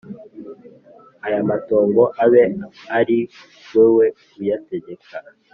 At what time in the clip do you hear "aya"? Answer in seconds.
1.25-1.39